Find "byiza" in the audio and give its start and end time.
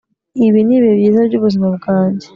0.99-1.19